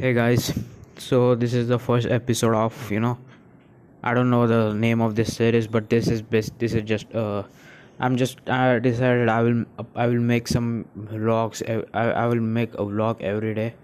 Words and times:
Hey 0.00 0.14
guys, 0.14 0.58
so 0.96 1.34
this 1.34 1.52
is 1.52 1.68
the 1.68 1.78
first 1.78 2.06
episode 2.06 2.54
of 2.54 2.90
you 2.90 3.00
know, 3.00 3.18
I 4.02 4.14
don't 4.14 4.30
know 4.30 4.46
the 4.46 4.72
name 4.72 5.02
of 5.02 5.14
this 5.14 5.36
series, 5.36 5.66
but 5.66 5.90
this 5.90 6.08
is 6.08 6.22
best. 6.22 6.58
This 6.58 6.72
is 6.72 6.84
just 6.84 7.14
uh, 7.14 7.42
I'm 7.98 8.16
just 8.16 8.38
I 8.48 8.78
decided 8.78 9.28
I 9.28 9.42
will 9.42 9.66
I 9.94 10.06
will 10.06 10.22
make 10.30 10.48
some 10.48 10.86
vlogs. 10.96 11.60
I 11.92 12.04
I 12.22 12.26
will 12.28 12.40
make 12.40 12.72
a 12.84 12.86
vlog 12.92 13.20
every 13.20 13.52
day, 13.52 13.74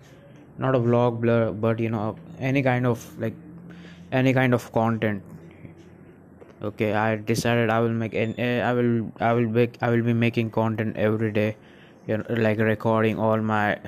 not 0.57 0.75
a 0.75 0.79
vlog 0.79 1.21
blur, 1.21 1.53
but 1.53 1.81
you 1.81 1.91
know 1.91 2.17
any 2.39 2.63
kind 2.63 2.87
of 2.87 3.05
like 3.19 3.37
any 4.11 4.33
kind 4.33 4.55
of 4.55 4.73
content. 4.73 5.23
Okay, 6.63 6.95
I 6.95 7.17
decided 7.17 7.69
I 7.69 7.81
will 7.81 7.99
make 8.07 8.15
an 8.15 8.35
I 8.71 8.73
will 8.73 9.13
I 9.21 9.35
will 9.35 9.53
make 9.61 9.79
I 9.83 9.91
will 9.91 10.09
be 10.11 10.15
making 10.15 10.51
content 10.51 10.97
every 10.97 11.31
day, 11.31 11.57
you 12.07 12.17
know, 12.17 12.43
like 12.49 12.59
recording 12.73 13.19
all 13.19 13.47
my 13.53 13.79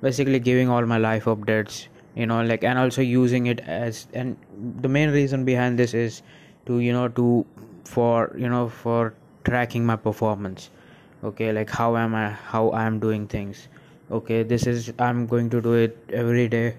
basically 0.00 0.38
giving 0.38 0.68
all 0.68 0.84
my 0.86 0.98
life 0.98 1.24
updates 1.24 1.86
you 2.14 2.26
know 2.26 2.42
like 2.42 2.64
and 2.64 2.78
also 2.78 3.02
using 3.02 3.46
it 3.46 3.60
as 3.60 4.06
and 4.14 4.36
the 4.82 4.88
main 4.88 5.10
reason 5.10 5.44
behind 5.44 5.78
this 5.78 5.94
is 5.94 6.22
to 6.66 6.80
you 6.80 6.92
know 6.92 7.08
to 7.08 7.46
for 7.84 8.34
you 8.36 8.48
know 8.48 8.68
for 8.68 9.14
tracking 9.44 9.84
my 9.86 9.96
performance. 9.96 10.70
Okay 11.24 11.52
like 11.52 11.70
how 11.70 11.96
am 11.96 12.14
i 12.14 12.30
how 12.30 12.70
i 12.70 12.84
am 12.84 12.98
doing 12.98 13.26
things. 13.26 13.68
Okay 14.10 14.42
this 14.42 14.66
is 14.66 14.92
i'm 14.98 15.26
going 15.26 15.50
to 15.50 15.60
do 15.60 15.74
it 15.74 15.96
every 16.12 16.48
day 16.48 16.76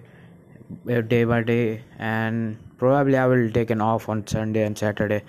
uh, 0.90 1.02
day 1.02 1.24
by 1.24 1.42
day 1.44 1.82
and 2.00 2.58
probably 2.78 3.18
i 3.18 3.26
will 3.26 3.50
take 3.52 3.70
an 3.70 3.82
off 3.82 4.10
on 4.10 4.26
sunday 4.28 4.64
and 4.64 4.78
saturday 4.78 5.22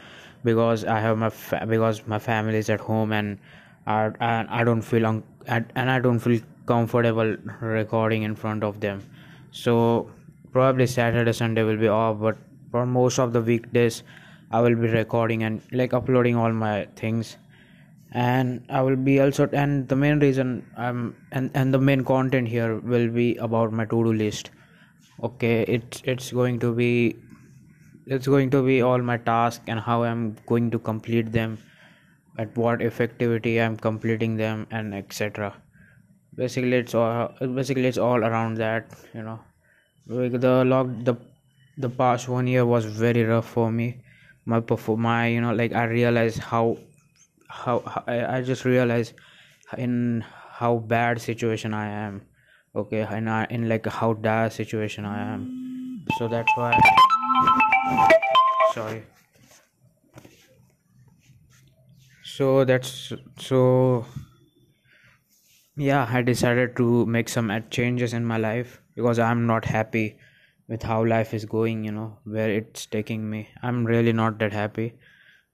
because 0.45 0.85
i 0.85 0.99
have 1.01 1.19
my 1.19 1.31
fa- 1.31 1.65
because 1.69 2.07
my 2.07 2.19
family 2.19 2.59
is 2.59 2.71
at 2.71 2.81
home 2.81 3.13
and 3.13 3.39
I, 3.85 4.13
and 4.21 4.49
I 4.49 4.63
don't 4.63 4.83
feel 4.83 5.07
un- 5.07 5.25
and 5.49 5.91
I 5.91 5.99
don't 5.99 6.21
feel 6.21 6.41
comfortable 6.67 7.37
recording 7.61 8.23
in 8.23 8.35
front 8.35 8.65
of 8.65 8.81
them. 8.81 9.03
So 9.51 10.11
probably 10.53 10.87
saturday 10.87 11.33
sunday 11.33 11.63
will 11.63 11.79
be 11.79 11.89
off 11.89 12.19
but 12.21 12.37
for 12.71 12.85
most 12.85 13.19
of 13.19 13.33
the 13.33 13.41
weekdays 13.41 14.03
i 14.51 14.61
will 14.61 14.75
be 14.75 14.89
recording 14.95 15.45
and 15.45 15.63
like 15.73 15.95
uploading 15.95 16.37
all 16.37 16.53
my 16.53 16.87
things. 16.97 17.37
And 18.13 18.67
i 18.69 18.83
will 18.83 18.97
be 18.97 19.21
also 19.21 19.49
and 19.53 19.89
the 19.89 19.97
main 19.97 20.19
reason 20.19 20.67
i'm 20.77 21.17
and 21.31 21.51
and 21.55 21.73
the 21.73 21.79
main 21.79 22.05
content 22.05 22.49
here 22.49 22.79
will 22.79 23.09
be 23.09 23.37
about 23.37 23.73
my 23.73 23.87
to-do 23.87 24.13
list. 24.13 24.51
Okay 25.23 25.63
it's 25.63 26.03
it's 26.05 26.31
going 26.33 26.59
to 26.61 26.75
be 26.75 27.17
it's 28.07 28.27
going 28.27 28.51
to 28.51 28.63
be 28.63 28.83
all 28.83 28.99
my 28.99 29.17
tasks 29.17 29.65
and 29.67 29.81
how 29.81 30.03
i'm 30.03 30.37
going 30.47 30.71
to 30.71 30.79
complete 30.79 31.33
them 31.33 31.59
at 32.39 32.57
what 32.57 32.81
effectivity 32.81 33.61
i'm 33.65 33.77
completing 33.77 34.37
them 34.37 34.67
and 34.71 34.95
etc 34.95 35.55
basically 36.35 36.75
it's 36.75 36.95
all 36.95 37.29
basically 37.41 37.87
it's 37.87 37.99
all 37.99 38.25
around 38.25 38.55
that 38.57 38.91
you 39.15 39.23
know. 39.23 39.41
Like 40.07 40.41
the 40.41 40.65
log 40.65 41.05
the 41.05 41.17
the 41.79 41.89
past 41.89 42.29
one 42.29 42.47
year 42.47 42.67
was 42.67 42.85
very 42.85 43.25
rough 43.25 43.49
for 43.49 43.71
me. 43.71 44.03
My 44.45 44.61
perform 44.61 45.03
my 45.03 45.29
you 45.29 45.41
know 45.41 45.55
like 45.55 45.73
i 45.73 45.85
realized 45.85 46.41
how 46.41 46.77
how, 47.49 47.79
how 47.81 48.03
I, 48.09 48.39
I 48.39 48.43
just 48.43 48.65
realized 48.65 49.15
in 49.79 50.25
how 50.51 50.79
bad 50.79 51.21
situation 51.21 51.73
i 51.73 51.89
am 51.89 52.23
okay 52.75 53.03
and 53.03 53.31
I, 53.31 53.47
in 53.51 53.69
like 53.69 53.87
how 53.87 54.15
dire 54.15 54.51
situation 54.51 55.05
i 55.05 55.35
am. 55.35 56.05
So 56.19 56.27
that's 56.27 56.51
why 56.57 56.77
sorry. 58.75 59.03
So 62.25 62.65
that's 62.65 63.13
so 63.39 64.07
yeah 65.77 66.07
i 66.11 66.21
decided 66.23 66.77
to 66.77 67.07
make 67.07 67.29
some 67.29 67.51
changes 67.71 68.13
in 68.13 68.25
my 68.25 68.37
life 68.37 68.81
because 68.95 69.19
i'm 69.19 69.47
not 69.47 69.65
happy 69.65 70.17
with 70.69 70.83
how 70.83 71.05
life 71.05 71.33
is 71.39 71.45
going 71.45 71.85
you 71.85 71.93
know 71.93 72.19
where 72.25 72.51
it's 72.51 72.87
taking 72.87 73.29
me. 73.29 73.49
I'm 73.63 73.85
really 73.85 74.13
not 74.13 74.39
that 74.39 74.53
happy. 74.53 74.95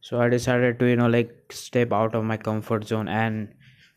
So 0.00 0.20
i 0.20 0.28
decided 0.28 0.78
to 0.80 0.86
you 0.86 0.96
know 0.96 1.08
like 1.08 1.32
step 1.60 1.92
out 1.92 2.14
of 2.14 2.24
my 2.24 2.36
comfort 2.36 2.86
zone 2.90 3.08
and 3.08 3.48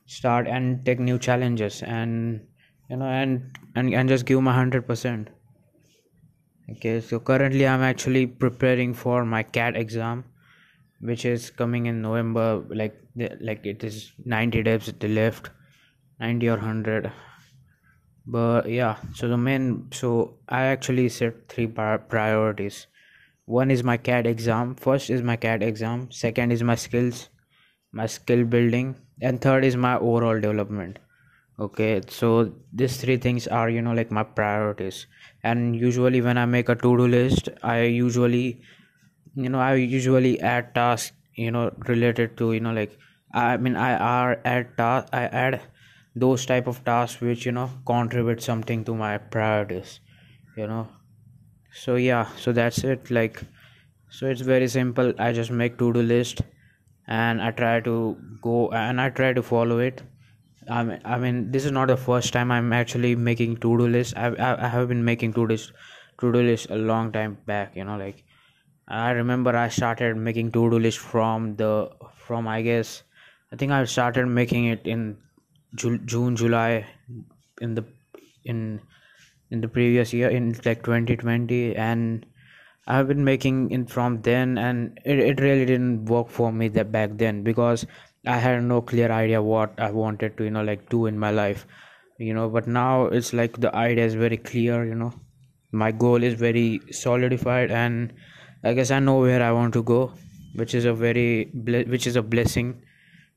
start 0.06 0.48
and 0.48 0.86
take 0.86 1.00
new 1.00 1.20
challenges 1.20 1.84
and 1.84 2.42
you 2.90 2.98
know 2.98 3.06
and 3.06 3.58
and, 3.76 3.94
and 3.94 4.10
just 4.10 4.26
give 4.26 4.42
my 4.42 4.56
100% 4.56 5.28
okay 6.72 6.96
so 7.12 7.20
currently 7.20 7.68
i'm 7.68 7.84
actually 7.90 8.26
preparing 8.26 8.94
for 9.04 9.24
my 9.36 9.44
cat 9.44 9.78
exam 9.84 10.24
which 11.12 11.24
is 11.34 11.50
coming 11.62 11.86
in 11.86 12.02
november 12.02 12.48
like 12.82 13.00
like 13.52 13.66
it 13.74 13.84
is 13.84 14.12
90 14.26 14.64
days 14.64 14.94
left 15.04 15.52
90 16.22 16.50
or 16.50 16.58
100 16.58 17.12
but 18.26 18.70
yeah 18.70 18.98
so 19.14 19.28
the 19.28 19.38
main 19.38 19.68
so 20.00 20.10
i 20.50 20.64
actually 20.64 21.10
set 21.10 21.50
three 21.50 21.68
priorities. 21.68 22.88
One 23.46 23.72
is 23.72 23.84
my 23.84 23.98
cat 23.98 24.28
exam. 24.28 24.76
First 24.76 25.10
is 25.10 25.22
my 25.22 25.36
cat 25.36 25.64
exam. 25.64 26.10
Second 26.12 26.52
is 26.52 26.64
my 26.64 26.76
skills 26.76 27.30
my 27.92 28.06
skill 28.06 28.44
building. 28.46 28.96
And 29.22 29.42
third 29.42 29.66
is 29.66 29.76
my 29.76 29.98
overall 29.98 30.40
development. 30.40 31.00
Okay 31.60 32.02
so 32.08 32.54
these 32.74 32.98
three 33.02 33.18
things 33.18 33.48
are 33.48 33.70
you 33.70 33.82
know 33.82 33.94
like 33.94 34.12
my 34.12 34.24
priorities. 34.24 35.08
And 35.44 35.76
usually 35.76 36.22
when 36.22 36.38
i 36.38 36.46
make 36.46 36.70
a 36.70 36.76
to-do 36.76 37.08
list 37.08 37.50
i 37.64 37.82
usually 37.82 38.62
you 39.36 39.50
know 39.50 39.60
i 39.60 39.74
usually 39.76 40.40
add 40.42 40.74
tasks 40.76 41.16
you 41.36 41.52
know 41.52 41.72
related 41.88 42.38
to 42.38 42.54
you 42.54 42.60
know 42.60 42.74
like 42.74 42.98
i 43.34 43.58
mean 43.58 43.76
i 43.76 43.92
are 43.96 44.40
add 44.46 44.76
task 44.78 45.08
i 45.14 45.24
add 45.44 45.62
those 46.16 46.46
type 46.46 46.68
of 46.68 46.84
tasks 46.84 47.22
which 47.22 47.46
you 47.46 47.52
know 47.52 47.70
contribute 47.86 48.42
something 48.42 48.84
to 48.86 48.96
my 48.96 49.18
priorities 49.18 50.00
you 50.58 50.68
know. 50.68 50.88
So 51.74 51.96
yeah 51.96 52.28
so 52.38 52.52
that's 52.52 52.84
it 52.84 53.12
like 53.12 53.44
so 54.10 54.28
it's 54.28 54.42
very 54.42 54.68
simple. 54.68 55.14
I 55.20 55.32
just 55.34 55.52
make 55.52 55.78
to-do 55.78 56.02
list 56.02 56.42
and 57.08 57.42
i 57.42 57.52
try 57.52 57.80
to 57.82 58.18
go 58.42 58.70
and 58.72 59.02
i 59.02 59.10
try 59.10 59.34
to 59.34 59.42
follow 59.44 59.80
it. 59.80 60.02
I 60.70 60.84
mean, 60.84 61.02
I 61.04 61.18
mean 61.18 61.52
this 61.52 61.66
is 61.66 61.72
not 61.72 61.88
the 61.88 61.98
first 61.98 62.34
time 62.34 62.52
i'm 62.52 62.72
actually 62.74 63.16
making 63.16 63.58
to-do 63.58 63.88
list. 63.88 64.16
I 64.18 64.28
i 64.66 64.68
have 64.68 64.88
been 64.90 65.04
making 65.04 65.34
to-do 65.34 65.48
list 65.54 65.74
to-do 66.20 66.42
list 66.42 66.70
a 66.70 66.76
long 66.76 67.12
time 67.12 67.38
back 67.46 67.76
you 67.76 67.84
know 67.84 67.98
like 67.98 68.24
i 68.88 69.12
remember 69.12 69.56
i 69.58 69.68
started 69.70 70.18
making 70.18 70.52
to-do 70.52 70.80
list 70.80 71.00
from 71.00 71.56
the 71.56 71.90
from 72.16 72.48
i 72.48 72.62
guess 72.62 73.04
i 73.52 73.56
think 73.56 73.72
i 73.72 73.84
started 73.86 74.28
making 74.28 74.66
it 74.66 74.86
in 74.86 75.18
June 75.76 76.36
July 76.36 76.86
in 77.62 77.76
the 77.76 77.86
in 78.44 78.82
in 79.50 79.62
the 79.62 79.68
previous 79.68 80.14
year 80.14 80.30
in 80.30 80.54
like 80.66 80.84
2020 80.84 81.76
and 81.76 82.26
I've 82.88 83.08
been 83.08 83.24
making 83.24 83.72
it 83.72 83.90
from 83.90 84.22
then 84.22 84.58
and 84.58 85.00
it, 85.06 85.20
it 85.20 85.40
really 85.40 85.66
didn't 85.66 86.06
work 86.06 86.30
for 86.30 86.52
me 86.52 86.68
that 86.70 86.92
back 86.92 87.12
then 87.16 87.44
because 87.44 87.86
I 88.26 88.38
had 88.38 88.64
no 88.64 88.82
clear 88.82 89.12
idea 89.12 89.42
what 89.42 89.80
I 89.80 89.92
wanted 89.92 90.38
to 90.38 90.44
you 90.46 90.52
know 90.52 90.64
like 90.64 90.90
do 90.90 91.06
in 91.06 91.18
my 91.18 91.32
life 91.32 91.66
you 92.18 92.34
know 92.34 92.50
but 92.50 92.68
now 92.68 93.06
it's 93.06 93.34
like 93.34 93.60
the 93.60 93.74
idea 93.76 94.06
is 94.06 94.14
very 94.14 94.38
clear 94.38 94.86
you 94.86 94.96
know. 94.96 95.14
My 95.74 95.92
goal 95.94 96.22
is 96.22 96.34
very 96.34 96.82
solidified 96.92 97.72
and 97.72 98.12
I 98.62 98.74
guess 98.74 98.92
I 98.92 99.00
know 99.00 99.20
where 99.22 99.42
I 99.42 99.54
want 99.54 99.74
to 99.74 99.84
go 99.84 100.12
which 100.56 100.76
is 100.76 100.84
a 100.84 100.94
very 100.94 101.50
which 101.54 102.08
is 102.08 102.18
a 102.18 102.22
blessing 102.22 102.82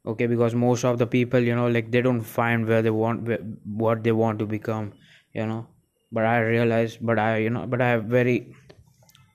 okay 0.06 0.26
because 0.26 0.54
most 0.54 0.84
of 0.84 0.98
the 0.98 1.06
people 1.06 1.40
you 1.50 1.54
know 1.54 1.66
like 1.68 1.90
they 1.90 2.02
don't 2.02 2.22
find 2.22 2.66
where 2.66 2.82
they 2.82 2.90
want 2.90 3.22
where, 3.22 3.38
what 3.82 4.02
they 4.02 4.12
want 4.12 4.38
to 4.38 4.46
become 4.46 4.92
you 5.32 5.46
know. 5.46 5.66
But 6.12 6.24
i 6.26 6.38
realize 6.40 6.96
but 6.96 7.18
i 7.18 7.38
you 7.38 7.50
know 7.50 7.66
but 7.66 7.80
i 7.82 7.88
have 7.90 8.04
very 8.04 8.54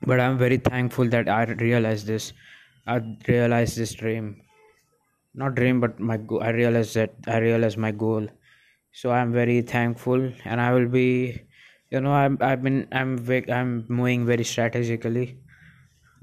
but 0.07 0.19
i'm 0.19 0.37
very 0.37 0.57
thankful 0.57 1.07
that 1.09 1.29
i 1.29 1.43
realized 1.45 2.07
this. 2.07 2.33
I 2.87 3.01
realized 3.27 3.77
this 3.77 3.93
dream. 3.93 4.41
Not 5.33 5.55
dream 5.55 5.79
but 5.81 5.99
my 5.99 6.17
go- 6.17 6.41
i 6.41 6.49
realized 6.49 6.95
that 6.95 7.13
i 7.27 7.37
realized 7.39 7.77
my 7.77 7.91
goal. 7.91 8.27
So 8.93 9.11
i'm 9.11 9.33
very 9.33 9.61
thankful 9.61 10.31
and 10.45 10.61
i 10.61 10.73
will 10.73 10.87
be 10.87 11.07
you 11.91 12.01
know 12.01 12.13
i'm 12.13 12.37
i've 12.41 12.63
been 12.63 12.87
i'm 12.91 13.13
i'm 13.59 13.85
moving 13.89 14.25
very 14.25 14.43
strategically. 14.43 15.37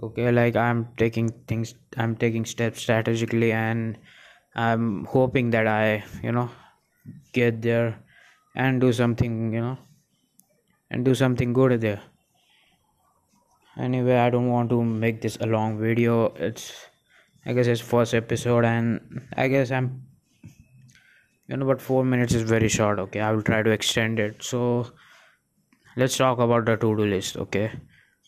Okay 0.02 0.30
like 0.32 0.56
i'm 0.56 0.88
taking 0.96 1.30
things 1.52 1.74
i'm 1.96 2.16
taking 2.16 2.44
steps 2.46 2.80
strategically 2.82 3.52
and 3.52 3.98
i'm 4.56 5.04
hoping 5.04 5.50
that 5.50 5.66
i 5.66 6.02
you 6.22 6.32
know 6.32 6.50
get 7.32 7.62
there 7.62 7.98
and 8.54 8.80
do 8.80 8.92
something 8.92 9.52
you 9.52 9.60
know 9.60 9.78
and 10.90 11.04
do 11.04 11.14
something 11.14 11.52
good 11.52 11.80
there. 11.80 12.00
Anyway 13.76 14.16
i 14.16 14.30
don't 14.30 14.48
want 14.48 14.70
to 14.70 14.82
make 14.82 15.20
this 15.20 15.36
a 15.40 15.46
long 15.46 15.78
video. 15.78 16.26
It's 16.36 16.72
i 17.44 17.52
guess 17.52 17.66
it's 17.66 17.80
first 17.80 18.14
episode 18.14 18.64
and 18.64 19.22
i 19.36 19.48
guess 19.48 19.70
i'm 19.70 20.02
you 21.48 21.56
know 21.56 21.66
but 21.66 21.80
four 21.80 22.04
minutes 22.04 22.34
is 22.34 22.42
very 22.42 22.68
short 22.68 22.98
okay? 22.98 23.20
I 23.20 23.32
will 23.32 23.42
try 23.42 23.62
to 23.62 23.70
extend 23.70 24.18
it. 24.18 24.42
So 24.42 24.92
let's 25.96 26.16
talk 26.16 26.38
about 26.38 26.64
the 26.64 26.76
to-do 26.76 27.04
list 27.04 27.36
okay? 27.36 27.72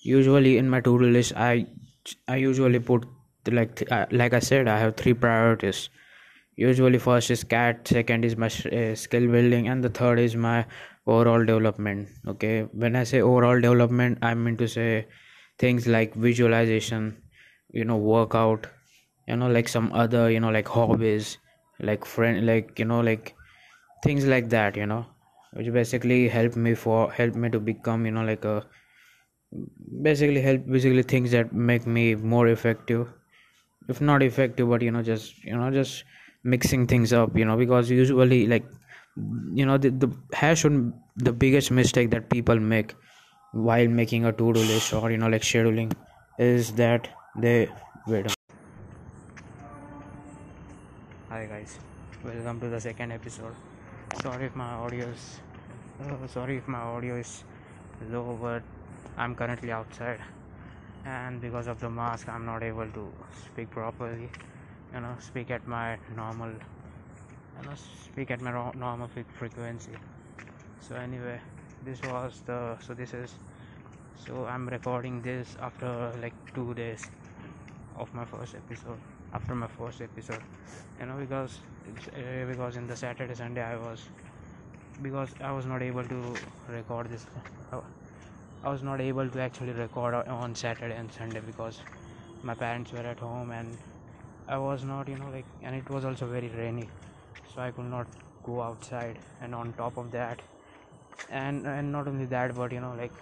Usually 0.03 0.59
in 0.59 0.69
my 0.69 0.81
to-do 0.81 1.07
list 1.07 1.33
i 1.37 1.67
i 2.27 2.37
usually 2.37 2.79
put 2.79 3.07
like 3.51 3.83
uh, 3.91 4.07
like 4.11 4.35
i 4.35 4.39
said 4.39 4.69
i 4.69 4.79
have 4.79 4.95
three 4.97 5.15
priorities 5.15 5.89
usually 6.63 6.99
first 6.99 7.31
is 7.35 7.45
cat 7.55 7.89
second 7.95 8.25
is 8.29 8.37
my 8.45 8.49
uh, 8.81 8.95
skill 8.95 9.27
building 9.35 9.69
and 9.69 9.85
the 9.85 9.91
third 9.99 10.19
is 10.19 10.37
my 10.37 10.65
overall 11.07 11.45
development 11.51 12.09
okay? 12.27 12.63
When 12.85 12.97
i 12.97 13.05
say 13.05 13.21
overall 13.21 13.61
development 13.61 14.19
i 14.23 14.35
mean 14.35 14.57
to 14.59 14.69
say 14.69 15.07
things 15.59 15.87
like 15.87 16.15
visualization 16.15 17.07
you 17.71 17.85
know 17.85 17.97
workout 17.97 18.67
you 19.27 19.37
know 19.37 19.49
like 19.59 19.69
some 19.69 19.93
other 19.93 20.31
you 20.31 20.41
know 20.41 20.51
like 20.51 20.69
hobbies 20.69 21.39
like 21.81 22.05
friend 22.05 22.47
like 22.47 22.79
you 22.79 22.85
know 22.85 23.01
like 23.01 23.35
things 24.05 24.27
like 24.27 24.49
that 24.51 24.77
you 24.77 24.87
know 24.87 25.05
which 25.53 25.73
basically 25.73 26.29
help 26.29 26.57
me 26.57 26.75
for 26.75 27.11
help 27.13 27.35
me 27.35 27.49
to 27.51 27.61
become 27.61 28.05
you 28.07 28.13
know 28.13 28.25
like 28.25 28.45
a 28.45 28.57
basically 30.03 30.41
help 30.41 30.67
basically 30.67 31.03
things 31.03 31.31
that 31.31 31.53
make 31.53 31.87
me 31.87 32.15
more 32.15 32.49
effective. 32.49 33.09
If 33.89 34.01
not 34.01 34.23
effective 34.23 34.69
but 34.69 34.83
you 34.83 34.91
know 34.91 35.03
just 35.03 35.43
you 35.45 35.57
know 35.57 35.71
just 35.71 36.05
mixing 36.45 36.87
things 36.87 37.13
up 37.13 37.37
you 37.37 37.45
know 37.45 37.57
because 37.57 37.91
usually 37.91 38.47
like 38.47 38.65
you 39.53 39.67
know 39.67 39.77
the, 39.77 39.91
the 39.91 40.09
hash 40.33 40.61
should 40.61 40.93
the 41.17 41.33
biggest 41.33 41.71
mistake 41.71 42.11
that 42.11 42.31
people 42.31 42.59
make 42.59 42.95
while 43.53 43.89
making 43.89 44.25
a 44.25 44.33
to-do 44.33 44.61
list 44.61 44.93
or 44.93 45.11
you 45.11 45.17
know 45.17 45.29
like 45.29 45.43
scheduling 45.43 45.93
is 46.39 46.73
that 46.73 47.09
they 47.37 47.69
wait 48.07 48.27
hi 51.29 51.47
guys. 51.47 51.79
Welcome 52.25 52.61
to 52.61 52.69
the 52.69 52.81
second 52.81 53.13
episode. 53.13 53.55
Sorry 54.23 54.47
if 54.47 54.57
my 54.57 54.71
audio 54.71 55.07
is 55.07 55.41
uh, 56.03 56.27
sorry 56.27 56.57
if 56.57 56.67
my 56.67 56.79
audio 56.79 57.17
is 57.17 57.45
low 58.11 58.39
but 58.41 58.63
i'm 59.17 59.35
currently 59.35 59.73
outside. 59.73 60.21
And 61.05 61.41
because 61.41 61.67
of 61.67 61.81
the 61.81 61.91
mask 61.91 62.29
i'm 62.29 62.45
not 62.47 62.63
able 62.63 62.87
to 62.87 63.13
speak 63.45 63.71
properly 63.71 64.31
you 64.95 65.01
know 65.01 65.17
speak 65.21 65.51
at 65.51 65.67
my 65.67 65.99
normal 66.17 66.51
you 66.51 67.65
know 67.65 67.75
speak 67.77 68.31
at 68.31 68.41
my 68.41 68.53
normal 68.75 69.09
frequency. 69.39 69.99
So 70.81 70.97
anyway 70.97 71.41
this 71.85 72.03
was 72.03 72.43
the 72.47 72.77
so 72.81 72.95
this 72.95 73.15
is 73.15 73.35
so 74.17 74.47
i'm 74.47 74.69
recording 74.69 75.23
this 75.23 75.57
after 75.61 75.91
like 76.23 76.35
two 76.55 76.75
days 76.75 77.11
of 77.97 78.13
my 78.15 78.25
first 78.25 78.55
episode 78.55 78.99
after 79.33 79.55
my 79.55 79.69
first 79.69 80.01
episode. 80.01 80.43
You 81.01 81.07
know 81.07 81.17
because 81.19 81.61
uh, 82.15 82.47
because 82.49 82.77
in 82.77 82.87
the 82.87 82.97
saturday 82.97 83.35
sunday 83.35 83.63
i 83.63 83.77
was 83.77 84.09
because 85.03 85.35
i 85.41 85.53
was 85.53 85.67
not 85.67 85.83
able 85.83 86.05
to 86.05 86.19
record 86.69 87.09
this 87.11 87.27
uh, 87.73 87.81
i 88.65 88.71
was 88.71 88.83
not 88.83 89.01
able 89.01 89.29
to 89.37 89.41
actually 89.41 89.73
record 89.73 90.15
on 90.15 90.55
saturday 90.55 90.95
and 90.97 91.13
sunday 91.13 91.41
because 91.41 91.81
my 92.43 92.55
parents 92.55 92.93
were 92.93 93.07
at 93.15 93.21
home 93.21 93.51
and 93.51 93.79
i 94.55 94.59
was 94.65 94.85
not 94.91 95.09
you 95.13 95.17
know 95.21 95.29
like 95.35 95.49
and 95.63 95.77
it 95.81 95.91
was 95.95 96.05
also 96.11 96.27
very 96.35 96.49
rainy 96.61 96.87
so 97.51 97.61
i 97.67 97.71
could 97.71 97.91
not 97.97 98.07
go 98.49 98.61
outside 98.63 99.19
and 99.41 99.55
on 99.55 99.73
top 99.75 99.97
of 99.99 100.11
that. 100.13 100.41
And 101.39 101.67
and 101.67 101.93
not 101.93 102.09
only 102.09 102.27
that 102.33 102.55
but 102.59 102.73
you 102.73 102.81
know 102.81 102.95
like 103.01 103.13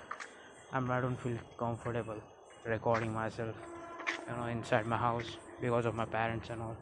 I'm, 0.73 0.90
i 0.96 1.00
don't 1.00 1.20
feel 1.25 1.38
comfortable 1.62 2.20
recording 2.75 3.12
myself 3.12 3.56
you 4.28 4.37
know 4.37 4.46
inside 4.46 4.87
my 4.94 4.96
house 5.05 5.37
because 5.61 5.87
of 5.87 5.94
my 5.94 6.05
parents 6.05 6.50
and 6.50 6.62
all. 6.62 6.76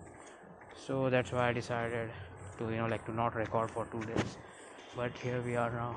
So 0.87 1.11
that's 1.11 1.32
why 1.32 1.49
i 1.49 1.52
decided 1.61 2.11
to 2.58 2.70
you 2.70 2.79
know 2.82 2.88
like 2.94 3.06
to 3.06 3.14
not 3.23 3.37
record 3.37 3.70
for 3.70 3.87
two 3.93 4.05
days. 4.12 4.37
But 4.97 5.17
here 5.26 5.40
we 5.47 5.56
are 5.56 5.70
now. 5.70 5.93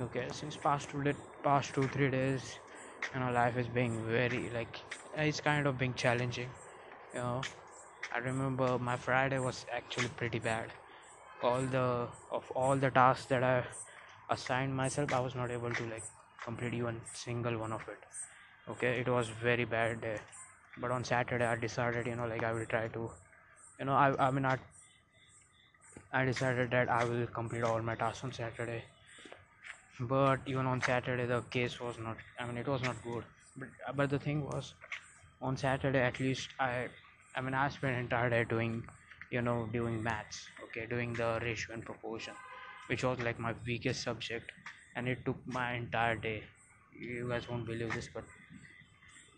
Okay 0.00 0.26
since 0.32 0.56
past 0.56 0.90
two 0.90 1.02
days, 1.02 1.16
past 1.42 1.74
two 1.74 1.88
three 1.88 2.10
days 2.10 2.58
you 3.14 3.20
know 3.20 3.30
life 3.32 3.56
is 3.56 3.68
being 3.68 3.94
very 4.06 4.50
like 4.54 4.80
it's 5.14 5.40
kind 5.40 5.66
of 5.66 5.78
being 5.78 5.94
challenging 5.94 6.50
you 7.14 7.20
know 7.20 7.46
i 8.12 8.18
remember 8.18 8.68
my 8.78 8.96
friday 8.96 9.38
was 9.38 9.66
actually 9.72 10.08
pretty 10.08 10.38
bad. 10.38 10.72
All 11.42 11.66
the 11.66 12.10
of 12.38 12.50
all 12.52 12.76
the 12.84 12.90
tasks 12.90 13.26
that 13.32 13.44
i 13.44 13.66
assigned 14.36 14.76
myself 14.76 15.12
i 15.12 15.20
was 15.20 15.34
not 15.34 15.50
able 15.58 15.74
to 15.80 15.86
like 15.94 16.06
complete 16.44 16.74
even 16.74 17.00
single 17.12 17.58
one 17.58 17.72
of 17.72 17.88
it. 17.88 18.04
Okay 18.68 18.92
it 19.00 19.08
was 19.08 19.30
very 19.30 19.64
bad 19.64 20.00
day. 20.02 20.20
But 20.76 20.92
on 20.92 21.04
saturday 21.04 21.46
i 21.46 21.56
decided 21.56 22.06
you 22.06 22.16
know 22.16 22.26
like 22.34 22.42
i 22.44 22.52
will 22.52 22.66
try 22.66 22.88
to 22.88 23.10
you 23.80 23.86
know 23.86 23.94
i, 23.94 24.08
I 24.28 24.30
mean 24.32 24.46
i 24.46 24.58
i 26.18 26.24
decided 26.24 26.70
that 26.70 26.88
i 26.88 27.02
will 27.04 27.26
complete 27.26 27.64
all 27.64 27.82
my 27.82 27.96
tasks 27.96 28.22
on 28.22 28.30
saturday. 28.30 28.84
But 30.00 30.46
even 30.46 30.66
on 30.66 30.82
saturday 30.82 31.24
the 31.24 31.40
case 31.44 31.80
was 31.80 31.96
not 31.98 32.18
i 32.38 32.44
mean 32.44 32.58
it 32.58 32.68
was 32.68 32.82
not 32.82 33.00
good. 33.00 33.24
But 33.56 33.70
but 33.96 34.10
the 34.10 34.18
thing 34.18 34.44
was 34.44 34.74
on 35.42 35.56
saturday 35.56 36.00
at 36.10 36.18
least 36.20 36.54
i 36.58 36.88
i 37.36 37.40
mean 37.40 37.54
i 37.54 37.68
spent 37.68 37.96
entire 37.98 38.30
day 38.34 38.44
doing 38.44 38.74
you 39.30 39.42
know 39.42 39.56
doing 39.72 40.02
maths 40.02 40.40
okay 40.64 40.86
doing 40.86 41.12
the 41.22 41.30
ratio 41.42 41.74
and 41.74 41.84
proportion 41.84 42.34
which 42.88 43.04
was 43.04 43.18
like 43.20 43.38
my 43.38 43.54
weakest 43.66 44.02
subject 44.02 44.52
and 44.96 45.08
it 45.08 45.24
took 45.24 45.38
my 45.46 45.72
entire 45.72 46.16
day. 46.16 46.44
You 46.92 47.28
guys 47.30 47.48
won't 47.48 47.64
believe 47.64 47.94
this 47.94 48.08
but 48.14 48.24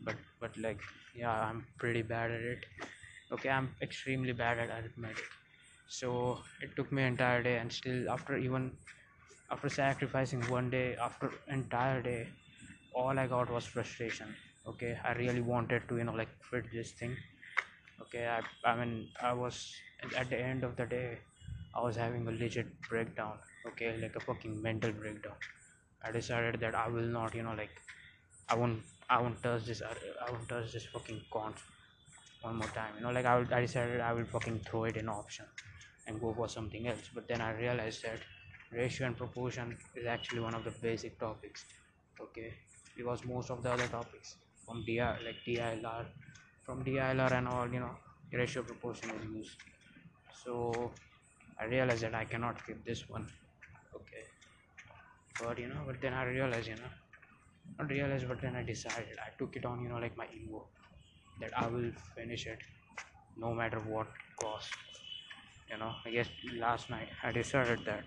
but 0.06 0.16
but 0.40 0.56
like 0.64 0.80
yeah 1.14 1.32
i'm 1.48 1.66
pretty 1.78 2.02
bad 2.02 2.30
at 2.30 2.40
it. 2.40 2.64
Okay 3.32 3.48
i'm 3.50 3.74
extremely 3.82 4.32
bad 4.32 4.58
at 4.58 4.70
arithmetic. 4.70 5.24
So 5.86 6.42
it 6.62 6.76
took 6.76 6.92
me 6.92 7.02
entire 7.04 7.42
day 7.42 7.58
and 7.58 7.72
still 7.72 8.08
after 8.10 8.36
even 8.36 8.78
after 9.50 9.68
sacrificing 9.68 10.42
one 10.50 10.70
day 10.70 10.96
after 10.96 11.30
entire 11.48 12.02
day 12.02 12.34
all 12.94 13.18
i 13.18 13.26
got 13.26 13.50
was 13.50 13.66
frustration 13.66 14.34
okay 14.70 14.92
i 15.08 15.12
really 15.18 15.40
wanted 15.50 15.82
to 15.88 15.96
you 15.98 16.04
know 16.04 16.12
like 16.20 16.32
quit 16.48 16.70
this 16.72 16.92
thing. 17.00 17.16
Okay 18.02 18.22
i 18.36 18.38
i 18.70 18.72
mean 18.78 18.92
i 19.30 19.32
was 19.42 19.56
at 20.22 20.28
the 20.30 20.38
end 20.50 20.64
of 20.68 20.76
the 20.80 20.86
day 20.94 21.08
i 21.74 21.80
was 21.86 21.96
having 22.04 22.26
a 22.28 22.34
legit 22.42 22.70
breakdown 22.88 23.38
okay 23.70 23.90
like 24.04 24.16
a 24.16 24.20
fucking 24.28 24.60
mental 24.68 24.92
breakdown. 24.92 25.36
I 26.02 26.10
decided 26.12 26.60
that 26.60 26.74
i 26.74 26.88
will 26.88 27.10
not 27.18 27.34
you 27.34 27.42
know 27.44 27.54
like 27.62 27.82
i 28.48 28.54
won't 28.62 28.84
i 29.08 29.20
won't 29.22 29.42
touch 29.42 29.64
this 29.70 29.82
uh, 29.82 29.94
i 30.26 30.30
won't 30.32 30.48
touch 30.48 30.72
this 30.72 30.86
fucking 30.96 31.20
conf 31.36 31.64
one 32.40 32.56
more 32.56 32.68
time 32.68 32.94
you 32.96 33.02
know 33.02 33.10
like 33.10 33.26
i, 33.26 33.36
will, 33.38 33.52
I 33.54 33.60
decided 33.60 34.00
i 34.00 34.12
will 34.12 34.24
fucking 34.26 34.60
throw 34.64 34.84
it 34.84 34.96
in 34.96 35.08
option 35.08 35.46
and 36.06 36.20
go 36.20 36.34
for 36.34 36.48
something 36.48 36.86
else. 36.86 37.10
But 37.14 37.28
then 37.28 37.40
i 37.40 37.50
realized 37.52 38.02
that 38.04 38.20
ratio 38.70 39.06
and 39.06 39.16
proportion 39.16 39.78
is 39.94 40.06
actually 40.06 40.40
one 40.40 40.54
of 40.54 40.64
the 40.64 40.70
basic 40.70 41.18
topics 41.18 41.66
okay. 42.20 42.58
Because 42.96 43.24
most 43.24 43.50
of 43.50 43.62
the 43.62 43.70
other 43.72 43.88
topics 43.88 44.36
from 44.64 44.84
DI 44.84 45.18
like 45.26 45.44
DILR 45.46 46.12
from 46.62 46.84
DILR 46.84 47.32
and 47.32 47.48
all 47.48 47.72
you 47.72 47.80
know 47.80 47.98
ratio 48.32 48.62
proportion 48.62 49.10
is 49.10 49.24
used. 49.24 49.58
So 50.30 51.00
I 51.58 51.64
realized 51.66 52.02
that 52.04 52.14
I 52.14 52.24
cannot 52.24 52.64
keep 52.66 52.84
this 52.84 53.08
one 53.08 53.32
okay. 53.94 54.26
But 55.38 55.58
you 55.58 55.68
know 55.68 55.82
but 55.86 56.00
then 56.00 56.12
I 56.12 56.24
realized 56.24 56.66
you 56.68 56.76
know 56.76 56.90
not 57.78 57.90
realized 57.90 58.28
but 58.28 58.40
then 58.40 58.56
I 58.56 58.62
decided 58.64 59.18
I 59.18 59.30
took 59.38 59.56
it 59.56 59.64
on 59.64 59.82
you 59.82 59.88
know 59.88 59.98
like 59.98 60.16
my 60.16 60.28
ego 60.32 60.70
that 61.40 61.56
I 61.58 61.68
will 61.68 61.92
finish 62.16 62.46
it 62.46 62.62
no 63.36 63.54
matter 63.54 63.80
what 63.80 64.08
cost 64.36 64.74
you 65.70 65.78
know. 65.78 65.94
I 66.04 66.10
guess 66.10 66.30
last 66.54 66.90
night 66.90 67.10
I 67.22 67.32
decided 67.32 67.84
that 67.86 68.06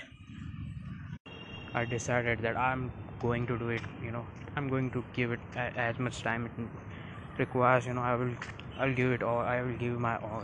I 1.73 1.85
decided 1.85 2.39
that 2.39 2.57
I'm 2.57 2.91
going 3.21 3.47
to 3.47 3.57
do 3.57 3.69
it 3.69 3.81
you 4.03 4.11
know 4.11 4.25
I'm 4.55 4.69
going 4.69 4.91
to 4.91 5.03
give 5.13 5.31
it 5.31 5.39
as 5.55 5.99
much 5.99 6.21
time 6.21 6.45
it 6.45 7.39
requires 7.39 7.85
you 7.85 7.93
know 7.93 8.01
I 8.01 8.15
will 8.15 8.31
I'll 8.79 8.93
give 8.93 9.11
it 9.11 9.23
all 9.23 9.39
I 9.39 9.61
will 9.61 9.77
give 9.77 9.99
my 9.99 10.17
all 10.17 10.43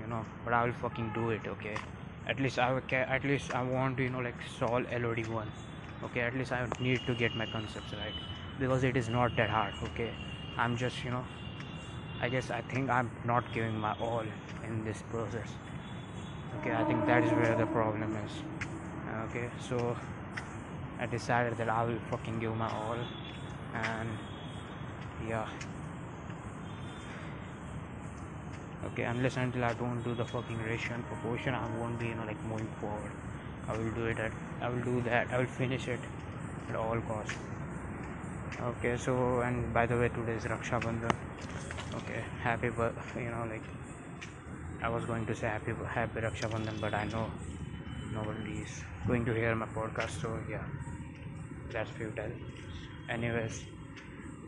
you 0.00 0.06
know 0.08 0.24
but 0.44 0.52
I 0.52 0.64
will 0.64 0.72
fucking 0.72 1.12
do 1.14 1.30
it 1.30 1.46
okay? 1.46 1.76
At 2.26 2.40
least 2.40 2.58
I 2.58 2.72
will 2.72 2.82
at 2.92 3.24
least 3.24 3.50
I 3.52 3.62
want 3.62 3.96
to 3.98 4.04
you 4.04 4.10
know 4.10 4.20
like 4.20 4.42
solve 4.58 4.84
LOD 4.92 5.26
1 5.26 5.52
okay? 6.04 6.20
At 6.20 6.34
least 6.34 6.52
I 6.52 6.66
need 6.80 7.00
to 7.06 7.14
get 7.14 7.34
my 7.36 7.46
concepts 7.46 7.92
right 7.92 8.14
because 8.58 8.84
it 8.84 8.96
is 8.96 9.08
not 9.08 9.36
that 9.36 9.50
hard 9.50 9.74
okay? 9.84 10.10
I'm 10.56 10.76
just 10.76 11.04
you 11.04 11.10
know 11.10 11.24
I 12.20 12.28
guess 12.28 12.50
I 12.50 12.60
think 12.60 12.90
I'm 12.90 13.10
not 13.24 13.52
giving 13.52 13.78
my 13.78 13.94
all 14.00 14.24
in 14.64 14.84
this 14.84 15.02
process 15.10 15.48
okay? 16.60 16.74
I 16.74 16.84
think 16.84 17.06
that 17.06 17.24
is 17.24 17.32
where 17.32 17.54
the 17.54 17.66
problem 17.66 18.16
is 18.24 18.32
okay? 19.28 19.48
So 19.68 19.96
I 21.00 21.06
decided 21.06 21.56
that 21.56 21.68
I 21.68 21.82
will 21.84 21.98
fucking 22.10 22.40
give 22.40 22.54
my 22.54 22.70
all. 22.70 22.98
And 23.74 24.08
yeah. 25.26 25.48
Okay 28.86 29.04
unless 29.04 29.36
until 29.36 29.64
I 29.64 29.72
don't 29.72 30.02
do 30.02 30.14
the 30.14 30.24
fucking 30.24 30.62
ratio 30.62 30.94
and 30.94 31.06
proportion. 31.06 31.54
I 31.54 31.66
won't 31.78 31.98
be 31.98 32.08
you 32.08 32.14
know 32.14 32.26
like 32.26 32.42
moving 32.44 32.68
forward. 32.80 33.12
I 33.68 33.76
will 33.76 33.90
do 33.92 34.06
it 34.06 34.18
at 34.18 34.32
I 34.60 34.68
will 34.68 34.82
do 34.82 35.00
that. 35.02 35.28
I 35.32 35.38
will 35.38 35.46
finish 35.46 35.88
it 35.88 36.00
at 36.68 36.76
all 36.76 37.00
costs. 37.00 37.36
Okay 38.60 38.96
so 38.98 39.40
and 39.40 39.72
by 39.72 39.86
the 39.86 39.96
way 39.96 40.08
today 40.10 40.32
is 40.32 40.44
Raksha 40.44 40.82
Bandhan 40.82 41.14
okay 41.94 42.22
happy 42.42 42.68
but 42.68 42.94
you 43.16 43.30
know 43.30 43.46
like 43.48 43.62
I 44.82 44.88
was 44.88 45.04
going 45.04 45.24
to 45.26 45.34
say 45.34 45.48
happy 45.48 45.72
happy 45.88 46.20
Raksha 46.20 46.50
Bandhan 46.50 46.78
but 46.80 46.92
I 46.92 47.04
know 47.04 47.30
nobody 48.12 48.60
is 48.66 48.82
going 49.06 49.24
to 49.24 49.32
hear 49.32 49.54
my 49.54 49.66
podcast 49.66 50.20
so 50.20 50.38
yeah 50.50 50.64
that's 51.72 51.90
futile 51.98 52.34
anyways 53.16 53.56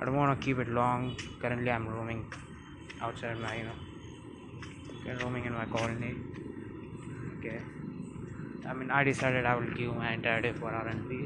i 0.00 0.05
don't 0.07 0.17
want 0.23 0.33
to 0.41 0.45
keep 0.45 0.59
it 0.59 0.69
long. 0.69 1.02
Currently 1.41 1.71
i'm 1.73 1.88
roaming 1.88 2.23
outside 3.00 3.38
my 3.38 3.57
you 3.59 3.64
know 3.67 3.79
okay, 4.95 5.12
roaming 5.12 5.45
in 5.45 5.52
my 5.55 5.67
colony. 5.67 6.25
Okay. 7.31 7.67
I 8.64 8.73
mean 8.75 8.91
i 8.91 9.05
decided 9.09 9.45
i 9.47 9.55
will 9.55 9.71
give 9.81 9.95
my 9.95 10.12
entire 10.12 10.41
day 10.47 10.52
for 10.61 10.73
r&p 10.79 11.19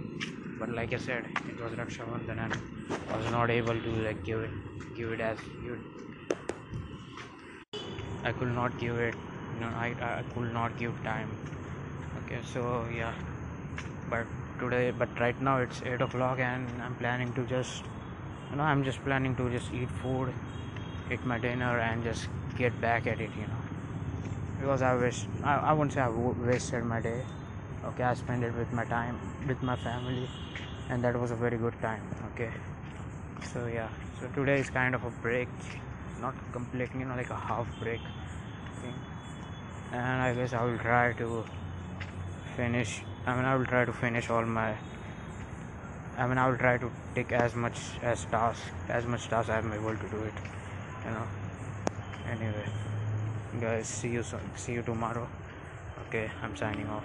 but 0.59 0.69
like 0.79 0.93
i 0.93 1.01
said 1.07 1.31
it 1.53 1.61
was 1.65 1.73
Raksha 1.81 2.07
Bandhan 2.13 2.39
and 2.47 2.61
i 3.09 3.17
was 3.17 3.27
not 3.37 3.51
able 3.51 3.81
to 3.89 3.93
like 4.09 4.23
give 4.25 4.41
it 4.49 4.55
give 5.01 5.13
it 5.13 5.21
as 5.21 5.39
you 5.67 5.83
i 8.29 8.33
could 8.39 8.49
not 8.57 8.77
give 8.83 8.99
it 9.05 9.15
you 9.53 9.61
know 9.61 9.69
i, 9.85 9.87
I 10.09 10.23
could 10.35 10.53
not 10.53 10.77
give 10.77 11.03
time. 11.03 11.39
Okay 12.19 12.43
so 12.43 12.87
yeah. 12.87 13.15
But 14.09 14.29
today 14.59 14.91
but 14.91 15.09
right 15.21 15.41
now 15.41 15.59
it's 15.59 15.83
8 15.83 16.01
o'clock 16.01 16.39
and 16.39 16.83
i'm 16.83 16.95
planning 16.97 17.33
to 17.35 17.45
just 17.45 17.85
you 18.51 18.57
know 18.57 18.63
i'm 18.63 18.85
just 18.85 19.03
planning 19.05 19.35
to 19.37 19.49
just 19.51 19.73
eat 19.73 19.91
food 20.03 20.33
eat 21.11 21.25
my 21.25 21.39
dinner 21.39 21.79
and 21.79 22.05
just 22.05 22.29
get 22.59 22.79
back 22.81 23.07
at 23.07 23.21
it 23.21 23.31
you 23.37 23.47
know. 23.47 23.63
Because 24.61 24.83
i 24.83 24.95
wish 24.95 25.27
i, 25.43 25.57
I 25.71 25.73
won't 25.73 25.93
say 25.93 26.01
i 26.01 26.09
wasted 26.09 26.85
my 26.85 27.01
day. 27.01 27.23
Okay 27.85 28.05
i 28.05 28.15
spent 28.15 28.43
it 28.43 28.55
with 28.55 28.73
my 28.73 28.85
time 28.85 29.19
with 29.47 29.63
my 29.63 29.77
family 29.77 30.29
and 30.89 31.05
that 31.05 31.19
was 31.19 31.31
a 31.31 31.37
very 31.37 31.59
good 31.59 31.75
time 31.81 32.03
okay. 32.33 32.51
So 33.53 33.67
yeah. 33.67 33.89
So 34.21 34.29
today 34.29 34.61
is 34.61 34.71
kind 34.71 34.95
of 34.95 35.05
a 35.05 35.11
break 35.23 35.49
not 36.21 36.35
complete 36.53 36.89
you 36.99 37.05
know 37.05 37.15
like 37.15 37.31
a 37.31 37.37
half 37.37 37.67
break 37.81 38.01
thing. 38.81 38.95
And 39.93 40.23
i 40.23 40.35
guess 40.35 40.53
i 40.53 40.65
will 40.65 40.79
try 40.79 41.13
to 41.13 41.45
finish 42.57 43.03
I 43.27 43.35
mean, 43.35 43.45
I 43.45 43.57
will 43.57 43.67
try 43.67 43.85
to 43.85 43.93
finish 43.93 44.31
all 44.31 44.45
my. 44.45 44.75
I 46.17 46.27
mean, 46.29 46.39
I 46.39 46.49
will 46.49 46.57
try 46.57 46.79
to 46.79 46.91
take 47.15 47.33
as 47.33 47.57
much 47.57 47.79
as 48.03 48.25
task, 48.27 48.63
as 48.89 49.05
much 49.05 49.27
task 49.29 49.51
I 49.51 49.59
am 49.59 49.73
able 49.73 49.97
to 49.97 50.09
do 50.09 50.23
it. 50.23 50.35
You 51.05 51.11
know. 51.11 51.27
Anyway, 52.31 52.69
guys, 53.61 53.89
see 53.89 54.11
you 54.11 54.23
soon. 54.23 54.49
See 54.57 54.75
you 54.75 54.83
tomorrow. 54.83 55.29
Okay, 56.07 56.31
I'm 56.41 56.57
signing 56.57 56.89
off. 56.89 57.05